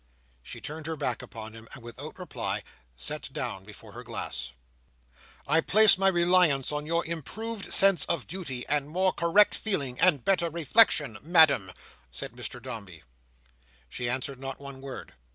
She 0.41 0.59
turned 0.59 0.87
her 0.87 0.95
back 0.95 1.21
upon 1.21 1.53
him, 1.53 1.67
and, 1.75 1.83
without 1.83 2.17
reply, 2.17 2.63
sat 2.95 3.31
down 3.31 3.65
before 3.65 3.91
her 3.91 4.01
glass. 4.01 4.51
"I 5.45 5.61
place 5.61 5.95
my 5.95 6.07
reliance 6.07 6.71
on 6.71 6.87
your 6.87 7.05
improved 7.05 7.71
sense 7.71 8.03
of 8.05 8.25
duty, 8.25 8.65
and 8.67 8.89
more 8.89 9.13
correct 9.13 9.53
feeling, 9.53 9.99
and 9.99 10.25
better 10.25 10.49
reflection, 10.49 11.19
Madam," 11.21 11.71
said 12.09 12.31
Mr 12.31 12.59
Dombey. 12.59 13.03
She 13.89 14.09
answered 14.09 14.39
not 14.39 14.59
one 14.59 14.81
word. 14.81 15.13